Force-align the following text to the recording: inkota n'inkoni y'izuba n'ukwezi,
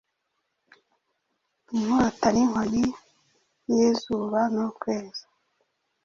inkota 1.75 2.27
n'inkoni 2.33 2.83
y'izuba 3.69 4.39
n'ukwezi, 4.53 5.23